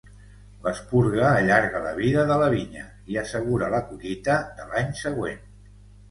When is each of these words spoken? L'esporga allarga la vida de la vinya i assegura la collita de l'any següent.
L'esporga 0.67 1.25
allarga 1.41 1.81
la 1.83 1.91
vida 1.99 2.23
de 2.31 2.37
la 2.43 2.47
vinya 2.53 2.85
i 3.15 3.19
assegura 3.23 3.67
la 3.73 3.81
collita 3.91 4.39
de 4.63 4.67
l'any 4.71 4.89
següent. 5.01 5.45